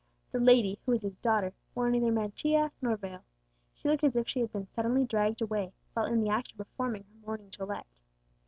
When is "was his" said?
0.93-1.17